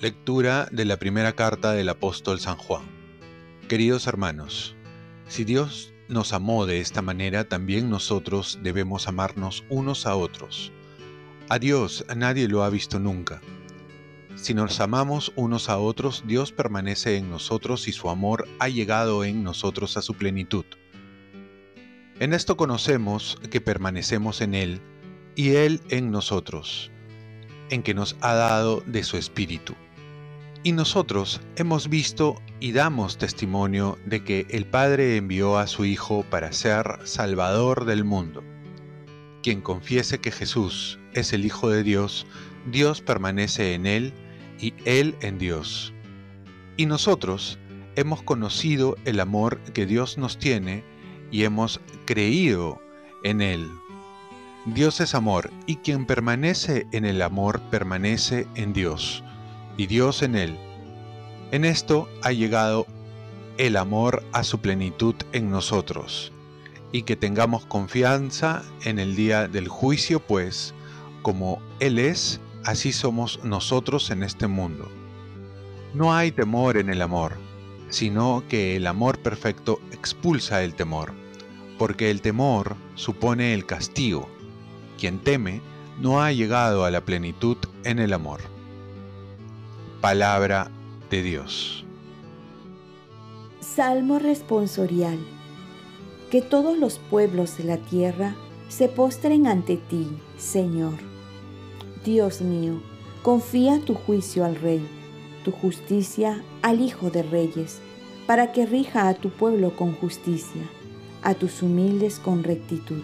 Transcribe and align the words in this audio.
Lectura 0.00 0.66
de 0.72 0.86
la 0.86 0.96
primera 0.96 1.34
carta 1.34 1.72
del 1.72 1.90
apóstol 1.90 2.40
San 2.40 2.56
Juan. 2.56 2.84
Queridos 3.68 4.06
hermanos, 4.06 4.74
si 5.28 5.44
Dios 5.44 5.92
nos 6.08 6.32
amó 6.32 6.64
de 6.64 6.80
esta 6.80 7.02
manera, 7.02 7.50
también 7.50 7.90
nosotros 7.90 8.60
debemos 8.62 9.08
amarnos 9.08 9.62
unos 9.68 10.06
a 10.06 10.16
otros. 10.16 10.72
A 11.50 11.58
Dios 11.58 12.06
nadie 12.16 12.48
lo 12.48 12.64
ha 12.64 12.70
visto 12.70 12.98
nunca. 12.98 13.42
Si 14.36 14.54
nos 14.54 14.80
amamos 14.80 15.32
unos 15.36 15.68
a 15.68 15.78
otros, 15.78 16.24
Dios 16.26 16.52
permanece 16.52 17.16
en 17.16 17.30
nosotros 17.30 17.88
y 17.88 17.92
su 17.92 18.08
amor 18.08 18.48
ha 18.58 18.68
llegado 18.68 19.24
en 19.24 19.42
nosotros 19.42 19.96
a 19.96 20.02
su 20.02 20.14
plenitud. 20.14 20.64
En 22.18 22.32
esto 22.32 22.56
conocemos 22.56 23.38
que 23.50 23.60
permanecemos 23.60 24.40
en 24.40 24.54
Él 24.54 24.80
y 25.36 25.50
Él 25.50 25.80
en 25.88 26.10
nosotros, 26.10 26.90
en 27.70 27.82
que 27.82 27.94
nos 27.94 28.16
ha 28.20 28.34
dado 28.34 28.82
de 28.86 29.02
su 29.02 29.16
Espíritu. 29.16 29.74
Y 30.62 30.72
nosotros 30.72 31.40
hemos 31.56 31.88
visto 31.88 32.40
y 32.60 32.72
damos 32.72 33.16
testimonio 33.16 33.98
de 34.04 34.22
que 34.22 34.46
el 34.50 34.66
Padre 34.66 35.16
envió 35.16 35.56
a 35.56 35.66
su 35.66 35.86
Hijo 35.86 36.22
para 36.28 36.52
ser 36.52 36.98
Salvador 37.04 37.86
del 37.86 38.04
mundo. 38.04 38.44
Quien 39.42 39.60
confiese 39.60 40.20
que 40.20 40.30
Jesús 40.30 40.98
es 41.14 41.32
el 41.32 41.44
Hijo 41.44 41.70
de 41.70 41.82
Dios, 41.82 42.26
Dios 42.70 43.00
permanece 43.00 43.74
en 43.74 43.86
él 43.86 44.12
y 44.58 44.74
él 44.84 45.16
en 45.22 45.38
Dios. 45.38 45.94
Y 46.76 46.86
nosotros 46.86 47.58
hemos 47.96 48.22
conocido 48.22 48.96
el 49.04 49.20
amor 49.20 49.60
que 49.72 49.86
Dios 49.86 50.18
nos 50.18 50.38
tiene 50.38 50.84
y 51.30 51.44
hemos 51.44 51.80
creído 52.04 52.80
en 53.24 53.40
él. 53.40 53.68
Dios 54.66 55.00
es 55.00 55.14
amor 55.14 55.50
y 55.66 55.76
quien 55.76 56.04
permanece 56.04 56.86
en 56.92 57.04
el 57.06 57.22
amor 57.22 57.60
permanece 57.70 58.46
en 58.56 58.72
Dios 58.74 59.24
y 59.76 59.86
Dios 59.86 60.22
en 60.22 60.34
él. 60.34 60.58
En 61.50 61.64
esto 61.64 62.08
ha 62.22 62.32
llegado 62.32 62.86
el 63.56 63.76
amor 63.76 64.22
a 64.32 64.44
su 64.44 64.60
plenitud 64.60 65.14
en 65.32 65.50
nosotros, 65.50 66.32
y 66.92 67.02
que 67.02 67.16
tengamos 67.16 67.66
confianza 67.66 68.62
en 68.84 68.98
el 68.98 69.16
día 69.16 69.48
del 69.48 69.68
juicio, 69.68 70.20
pues, 70.20 70.74
como 71.22 71.62
Él 71.78 71.98
es, 71.98 72.40
así 72.64 72.92
somos 72.92 73.44
nosotros 73.44 74.10
en 74.10 74.22
este 74.22 74.46
mundo. 74.46 74.88
No 75.94 76.14
hay 76.14 76.32
temor 76.32 76.76
en 76.76 76.88
el 76.88 77.02
amor, 77.02 77.36
sino 77.88 78.44
que 78.48 78.76
el 78.76 78.86
amor 78.86 79.18
perfecto 79.18 79.80
expulsa 79.92 80.62
el 80.62 80.74
temor, 80.74 81.12
porque 81.78 82.10
el 82.10 82.20
temor 82.20 82.76
supone 82.94 83.54
el 83.54 83.66
castigo. 83.66 84.28
Quien 84.98 85.18
teme 85.18 85.60
no 86.00 86.22
ha 86.22 86.32
llegado 86.32 86.84
a 86.84 86.90
la 86.90 87.04
plenitud 87.04 87.56
en 87.84 87.98
el 87.98 88.12
amor 88.12 88.40
palabra 90.00 90.70
de 91.10 91.22
Dios. 91.22 91.84
Salmo 93.60 94.18
responsorial. 94.18 95.18
Que 96.30 96.42
todos 96.42 96.78
los 96.78 96.98
pueblos 96.98 97.58
de 97.58 97.64
la 97.64 97.76
tierra 97.76 98.36
se 98.68 98.88
postren 98.88 99.46
ante 99.46 99.76
ti, 99.76 100.06
Señor. 100.38 100.94
Dios 102.04 102.40
mío, 102.40 102.80
confía 103.22 103.80
tu 103.84 103.94
juicio 103.94 104.44
al 104.44 104.56
Rey, 104.56 104.86
tu 105.44 105.50
justicia 105.50 106.42
al 106.62 106.80
Hijo 106.80 107.10
de 107.10 107.22
Reyes, 107.22 107.80
para 108.26 108.52
que 108.52 108.64
rija 108.64 109.08
a 109.08 109.14
tu 109.14 109.30
pueblo 109.30 109.76
con 109.76 109.94
justicia, 109.94 110.62
a 111.22 111.34
tus 111.34 111.62
humildes 111.62 112.18
con 112.18 112.44
rectitud. 112.44 113.02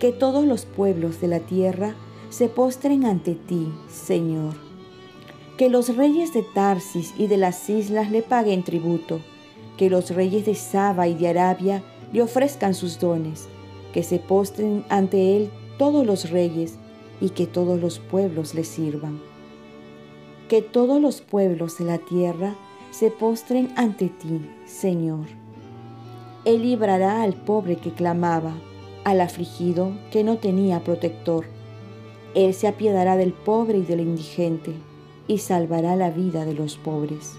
Que 0.00 0.12
todos 0.12 0.44
los 0.44 0.64
pueblos 0.66 1.20
de 1.20 1.28
la 1.28 1.40
tierra 1.40 1.94
se 2.30 2.48
postren 2.48 3.04
ante 3.04 3.34
ti, 3.34 3.68
Señor 3.88 4.66
que 5.56 5.70
los 5.70 5.96
reyes 5.96 6.34
de 6.34 6.42
Tarsis 6.42 7.14
y 7.16 7.28
de 7.28 7.38
las 7.38 7.68
islas 7.70 8.10
le 8.10 8.22
paguen 8.22 8.62
tributo, 8.62 9.20
que 9.76 9.90
los 9.90 10.10
reyes 10.10 10.46
de 10.46 10.54
Saba 10.54 11.08
y 11.08 11.14
de 11.14 11.28
Arabia 11.28 11.82
le 12.12 12.22
ofrezcan 12.22 12.74
sus 12.74 12.98
dones, 12.98 13.48
que 13.92 14.02
se 14.02 14.18
postren 14.18 14.84
ante 14.88 15.36
él 15.36 15.50
todos 15.78 16.06
los 16.06 16.30
reyes 16.30 16.78
y 17.20 17.30
que 17.30 17.46
todos 17.46 17.80
los 17.80 17.98
pueblos 17.98 18.54
le 18.54 18.64
sirvan. 18.64 19.20
Que 20.48 20.62
todos 20.62 21.00
los 21.00 21.20
pueblos 21.20 21.78
de 21.78 21.84
la 21.84 21.98
tierra 21.98 22.54
se 22.90 23.10
postren 23.10 23.72
ante 23.76 24.08
ti, 24.08 24.40
Señor. 24.64 25.26
Él 26.44 26.62
librará 26.62 27.22
al 27.22 27.34
pobre 27.34 27.76
que 27.76 27.90
clamaba, 27.90 28.54
al 29.04 29.20
afligido 29.20 29.92
que 30.10 30.24
no 30.24 30.38
tenía 30.38 30.84
protector. 30.84 31.46
Él 32.34 32.54
se 32.54 32.68
apiadará 32.68 33.16
del 33.16 33.32
pobre 33.32 33.78
y 33.78 33.82
del 33.82 34.00
indigente 34.00 34.72
y 35.28 35.38
salvará 35.38 35.96
la 35.96 36.10
vida 36.10 36.44
de 36.44 36.54
los 36.54 36.76
pobres. 36.76 37.34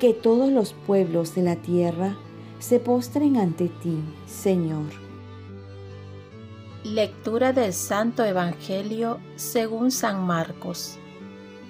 Que 0.00 0.14
todos 0.14 0.50
los 0.50 0.72
pueblos 0.72 1.34
de 1.34 1.42
la 1.42 1.56
tierra 1.56 2.16
se 2.58 2.80
postren 2.80 3.36
ante 3.36 3.68
ti, 3.68 4.00
Señor. 4.26 4.86
Lectura 6.82 7.52
del 7.52 7.72
Santo 7.72 8.24
Evangelio 8.24 9.20
según 9.36 9.90
San 9.90 10.26
Marcos. 10.26 10.96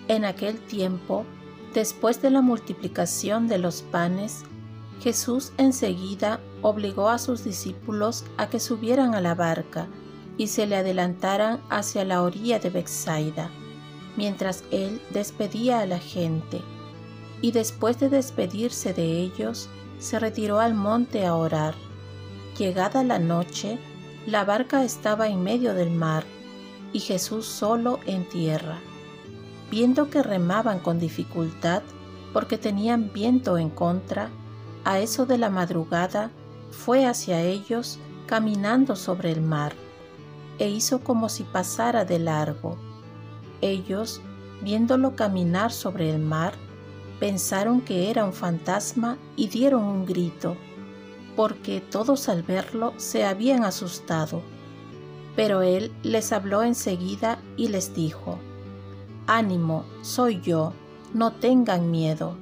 En 0.09 0.25
aquel 0.25 0.59
tiempo, 0.61 1.27
después 1.75 2.23
de 2.23 2.31
la 2.31 2.41
multiplicación 2.41 3.49
de 3.49 3.59
los 3.59 3.83
panes, 3.83 4.45
Jesús 5.03 5.53
enseguida 5.59 6.41
obligó 6.63 7.09
a 7.09 7.19
sus 7.19 7.45
discípulos 7.45 8.25
a 8.37 8.49
que 8.49 8.61
subieran 8.61 9.15
a 9.15 9.21
la 9.21 9.35
barca 9.35 9.89
y 10.39 10.47
se 10.47 10.67
le 10.67 10.77
adelantaran 10.77 11.61
hacia 11.69 12.05
la 12.05 12.23
orilla 12.23 12.59
de 12.59 12.71
Bethsaida 12.71 13.51
mientras 14.17 14.65
él 14.71 15.01
despedía 15.13 15.81
a 15.81 15.87
la 15.87 15.99
gente, 15.99 16.61
y 17.41 17.53
después 17.53 17.99
de 17.99 18.09
despedirse 18.09 18.93
de 18.93 19.21
ellos, 19.21 19.69
se 19.99 20.19
retiró 20.19 20.61
al 20.61 20.75
monte 20.75 21.27
a 21.27 21.35
orar. 21.35 21.75
Llegada 22.59 23.05
la 23.05 23.19
noche, 23.19 23.79
la 24.27 24.45
barca 24.45 24.85
estaba 24.85 25.29
en 25.29 25.43
medio 25.43 25.75
del 25.75 25.91
mar, 25.91 26.25
y 26.93 27.01
Jesús 27.01 27.47
solo 27.47 28.01
en 28.07 28.29
tierra. 28.29 28.79
Viendo 29.71 30.11
que 30.11 30.23
remaban 30.23 30.81
con 30.81 30.99
dificultad, 30.99 31.83
porque 32.33 32.59
tenían 32.59 33.13
viento 33.13 33.59
en 33.59 33.71
contra, 33.71 34.31
a 34.85 34.99
eso 34.99 35.27
de 35.27 35.39
la 35.39 35.51
madrugada 35.51 36.31
fue 36.71 37.07
hacia 37.07 37.43
ellos 37.43 37.99
caminando 38.27 38.97
sobre 38.97 39.33
el 39.33 39.41
mar, 39.41 39.73
e 40.59 40.69
hizo 40.69 41.01
como 41.01 41.29
si 41.29 41.45
pasara 41.45 42.05
de 42.05 42.19
largo 42.19 42.77
ellos, 43.61 44.21
viéndolo 44.63 45.17
caminar 45.17 45.73
sobre 45.73 46.11
el 46.11 46.19
mar, 46.19 46.55
pensaron 47.21 47.83
que 47.83 48.11
era 48.11 48.25
un 48.25 48.33
fantasma 48.33 49.19
y 49.37 49.49
dieron 49.49 49.85
un 49.85 50.07
grito, 50.07 50.57
porque 51.37 51.81
todos 51.81 52.29
al 52.29 52.43
verlo 52.43 52.95
se 52.97 53.25
habían 53.25 53.63
asustado. 53.63 54.43
Pero 55.37 55.63
él 55.63 55.93
les 56.03 56.33
habló 56.33 56.63
enseguida 56.63 57.39
y 57.57 57.69
les 57.69 57.95
dijo, 57.95 58.39
Ánimo, 59.27 59.85
soy 60.03 60.41
yo, 60.41 60.73
no 61.15 61.33
tengan 61.35 61.91
miedo. 61.91 62.37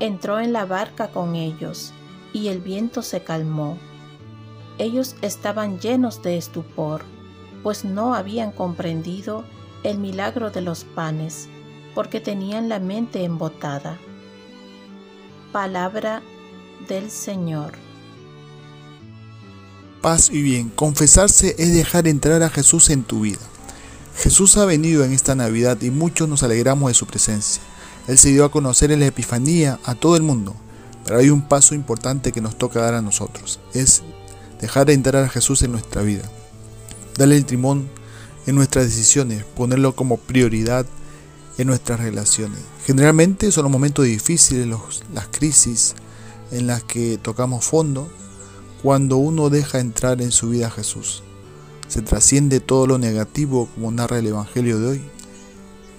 Entró 0.00 0.40
en 0.40 0.52
la 0.52 0.66
barca 0.66 1.08
con 1.08 1.36
ellos, 1.36 1.92
y 2.32 2.48
el 2.48 2.60
viento 2.60 3.02
se 3.02 3.22
calmó. 3.22 3.78
Ellos 4.78 5.16
estaban 5.22 5.78
llenos 5.78 6.22
de 6.22 6.36
estupor, 6.36 7.02
pues 7.62 7.84
no 7.84 8.14
habían 8.14 8.50
comprendido 8.50 9.44
el 9.84 9.98
milagro 9.98 10.50
de 10.50 10.60
los 10.60 10.84
panes, 10.84 11.48
porque 11.94 12.20
tenían 12.20 12.68
la 12.68 12.78
mente 12.78 13.24
embotada. 13.24 13.98
Palabra 15.52 16.22
del 16.88 17.10
Señor. 17.10 17.72
Paz 20.00 20.30
y 20.30 20.42
bien, 20.42 20.68
confesarse 20.70 21.54
es 21.58 21.74
dejar 21.74 22.08
entrar 22.08 22.42
a 22.42 22.50
Jesús 22.50 22.90
en 22.90 23.04
tu 23.04 23.20
vida. 23.20 23.38
Jesús 24.16 24.56
ha 24.56 24.64
venido 24.64 25.04
en 25.04 25.12
esta 25.12 25.34
Navidad 25.34 25.80
y 25.80 25.90
muchos 25.90 26.28
nos 26.28 26.42
alegramos 26.42 26.90
de 26.90 26.94
su 26.94 27.06
presencia. 27.06 27.62
Él 28.08 28.18
se 28.18 28.30
dio 28.30 28.44
a 28.44 28.50
conocer 28.50 28.90
en 28.90 29.00
la 29.00 29.06
Epifanía 29.06 29.78
a 29.84 29.94
todo 29.94 30.16
el 30.16 30.22
mundo, 30.22 30.56
pero 31.04 31.18
hay 31.18 31.30
un 31.30 31.42
paso 31.42 31.74
importante 31.74 32.32
que 32.32 32.40
nos 32.40 32.58
toca 32.58 32.80
dar 32.80 32.94
a 32.94 33.02
nosotros, 33.02 33.60
es 33.74 34.02
dejar 34.60 34.90
entrar 34.90 35.24
a 35.24 35.28
Jesús 35.28 35.62
en 35.62 35.72
nuestra 35.72 36.02
vida. 36.02 36.24
Dale 37.16 37.36
el 37.36 37.44
timón 37.44 37.88
en 38.46 38.56
nuestras 38.56 38.86
decisiones, 38.86 39.44
ponerlo 39.44 39.94
como 39.94 40.16
prioridad 40.16 40.84
nuestras 41.64 42.00
relaciones. 42.00 42.58
Generalmente 42.86 43.50
son 43.52 43.64
los 43.64 43.72
momentos 43.72 44.04
difíciles, 44.04 44.66
las 45.12 45.28
crisis 45.28 45.94
en 46.50 46.66
las 46.66 46.82
que 46.82 47.18
tocamos 47.18 47.64
fondo, 47.64 48.08
cuando 48.82 49.16
uno 49.16 49.50
deja 49.50 49.78
entrar 49.80 50.20
en 50.20 50.32
su 50.32 50.50
vida 50.50 50.66
a 50.66 50.70
Jesús. 50.70 51.22
Se 51.88 52.02
trasciende 52.02 52.60
todo 52.60 52.86
lo 52.86 52.98
negativo 52.98 53.68
como 53.74 53.90
narra 53.90 54.18
el 54.18 54.26
Evangelio 54.26 54.78
de 54.78 54.86
hoy 54.88 55.02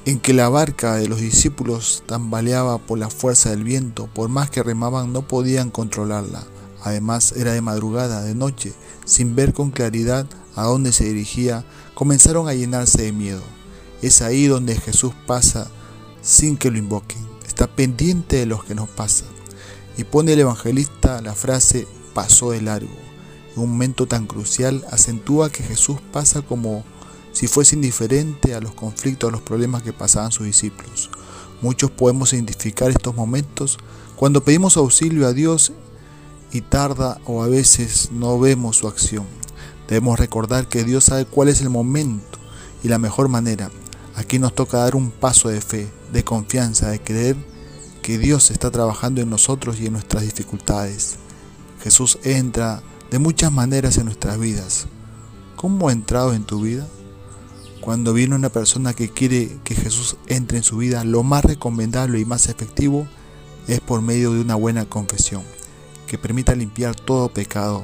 en 0.06 0.20
que 0.20 0.34
la 0.34 0.50
barca 0.50 0.96
de 0.96 1.08
los 1.08 1.20
discípulos 1.20 2.04
tambaleaba 2.06 2.78
por 2.78 3.00
la 3.00 3.10
fuerza 3.10 3.52
del 3.52 3.64
viento, 3.64 4.10
por 4.14 4.30
más 4.30 4.50
que 4.50 4.64
remaban 4.64 5.14
no 5.14 5.28
podían 5.28 5.70
controlarla. 5.70 6.44
Además 6.82 7.34
era 7.38 7.54
de 7.54 7.62
madrugada, 7.62 8.22
de 8.22 8.36
noche, 8.36 8.74
sin 9.06 9.36
ver 9.36 9.54
con 9.54 9.72
claridad 9.72 10.26
a 10.56 10.64
dónde 10.64 10.92
se 10.92 11.06
dirigía, 11.06 11.64
comenzaron 11.94 12.50
a 12.50 12.54
llenarse 12.54 13.04
de 13.04 13.14
miedo. 13.14 13.42
Es 14.04 14.22
ahí 14.22 14.48
donde 14.48 14.76
Jesús 14.76 15.14
pasa 15.26 15.72
sin 16.22 16.58
que 16.58 16.70
lo 16.70 16.78
invoquen. 16.78 17.26
Está 17.48 17.68
pendiente 17.68 18.36
de 18.36 18.46
los 18.46 18.66
que 18.66 18.76
nos 18.76 18.90
pasan. 18.90 19.30
Y 19.98 20.04
pone 20.04 20.34
el 20.34 20.42
evangelista 20.42 21.22
la 21.22 21.34
frase 21.34 21.88
pasó 22.14 22.52
de 22.52 22.62
largo. 22.62 22.92
En 23.56 23.64
un 23.64 23.70
momento 23.70 24.06
tan 24.06 24.28
crucial 24.28 24.86
acentúa 24.92 25.50
que 25.50 25.64
Jesús 25.64 26.00
pasa 26.12 26.42
como 26.42 26.84
si 27.32 27.48
fuese 27.48 27.78
indiferente 27.78 28.54
a 28.54 28.60
los 28.60 28.74
conflictos, 28.74 29.30
a 29.30 29.32
los 29.32 29.42
problemas 29.42 29.84
que 29.84 29.94
pasaban 29.94 30.34
sus 30.34 30.48
discípulos. 30.48 31.10
Muchos 31.62 31.90
podemos 31.90 32.34
identificar 32.34 32.90
estos 32.90 33.16
momentos 33.16 33.78
cuando 34.18 34.44
pedimos 34.44 34.76
auxilio 34.76 35.28
a 35.28 35.34
Dios 35.34 35.72
y 36.52 36.60
tarda 36.60 37.22
o 37.26 37.42
a 37.42 37.48
veces 37.48 38.10
no 38.12 38.38
vemos 38.38 38.76
su 38.78 38.90
acción. 38.90 39.26
Debemos 39.88 40.20
recordar 40.20 40.68
que 40.68 40.84
Dios 40.84 41.06
sabe 41.06 41.26
cuál 41.26 41.48
es 41.48 41.62
el 41.62 41.70
momento 41.70 42.38
y 42.84 42.90
la 42.90 42.98
mejor 42.98 43.30
manera. 43.30 43.72
Aquí 44.16 44.38
nos 44.38 44.54
toca 44.54 44.78
dar 44.78 44.96
un 44.96 45.12
paso 45.12 45.50
de 45.50 45.62
fe, 45.62 45.92
de 46.12 46.24
confianza, 46.24 46.90
de 46.90 47.02
creer 47.02 47.36
que 48.04 48.18
Dios 48.18 48.52
está 48.52 48.70
trabajando 48.70 49.22
en 49.22 49.30
nosotros 49.30 49.80
y 49.80 49.88
en 49.88 49.94
nuestras 49.94 50.24
dificultades. 50.24 51.18
Jesús 51.82 52.20
entra 52.24 52.84
de 53.10 53.20
muchas 53.20 53.52
maneras 53.52 53.98
en 53.98 54.06
nuestras 54.06 54.38
vidas. 54.40 54.88
¿Cómo 55.56 55.90
ha 55.90 55.94
entrado 55.94 56.34
en 56.34 56.44
tu 56.44 56.62
vida? 56.62 56.88
Cuando 57.82 58.14
viene 58.14 58.36
una 58.36 58.50
persona 58.50 58.94
que 58.94 59.10
quiere 59.10 59.58
que 59.64 59.76
Jesús 59.76 60.18
entre 60.28 60.58
en 60.58 60.64
su 60.64 60.78
vida, 60.78 61.04
lo 61.04 61.24
más 61.24 61.44
recomendable 61.44 62.20
y 62.20 62.26
más 62.26 62.50
efectivo 62.50 63.08
es 63.68 63.80
por 63.80 64.02
medio 64.02 64.32
de 64.34 64.42
una 64.42 64.56
buena 64.56 64.86
confesión, 64.86 65.44
que 66.08 66.18
permita 66.18 66.56
limpiar 66.56 66.96
todo 66.96 67.30
pecado 67.30 67.84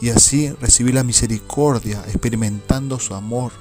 y 0.00 0.10
así 0.10 0.50
recibir 0.60 0.94
la 0.94 1.04
misericordia, 1.04 2.02
experimentando 2.06 2.98
su 2.98 3.14
amor, 3.14 3.52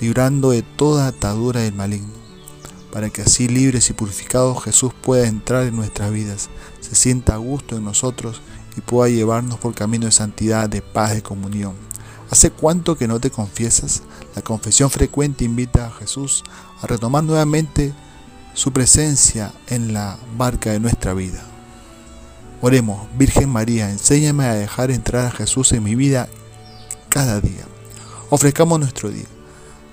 librando 0.00 0.50
de 0.50 0.62
toda 0.62 1.06
atadura 1.06 1.60
del 1.60 1.74
maligno, 1.74 2.12
para 2.92 3.10
que 3.10 3.22
así 3.22 3.48
libres 3.48 3.90
y 3.90 3.92
purificados 3.92 4.64
Jesús 4.64 4.92
pueda 4.94 5.26
entrar 5.26 5.64
en 5.64 5.76
nuestras 5.76 6.10
vidas, 6.12 6.48
se 6.80 6.94
sienta 6.94 7.34
a 7.34 7.38
gusto 7.38 7.76
en 7.76 7.84
nosotros 7.84 8.40
y 8.76 8.80
pueda 8.80 9.10
llevarnos 9.10 9.58
por 9.58 9.74
camino 9.74 10.06
de 10.06 10.12
santidad, 10.12 10.68
de 10.68 10.82
paz, 10.82 11.14
de 11.14 11.22
comunión. 11.22 11.74
¿Hace 12.30 12.50
cuánto 12.50 12.96
que 12.96 13.06
no 13.06 13.20
te 13.20 13.30
confiesas? 13.30 14.02
La 14.34 14.42
confesión 14.42 14.90
frecuente 14.90 15.44
invita 15.44 15.86
a 15.86 15.92
Jesús 15.92 16.42
a 16.82 16.86
retomar 16.86 17.22
nuevamente 17.24 17.94
su 18.54 18.72
presencia 18.72 19.52
en 19.68 19.92
la 19.92 20.18
barca 20.36 20.72
de 20.72 20.80
nuestra 20.80 21.14
vida. 21.14 21.44
Oremos, 22.62 23.06
Virgen 23.16 23.50
María, 23.50 23.90
enséñame 23.90 24.46
a 24.46 24.54
dejar 24.54 24.90
entrar 24.90 25.26
a 25.26 25.30
Jesús 25.30 25.72
en 25.72 25.84
mi 25.84 25.94
vida 25.94 26.28
cada 27.10 27.40
día. 27.40 27.64
Ofrezcamos 28.30 28.80
nuestro 28.80 29.10
día. 29.10 29.26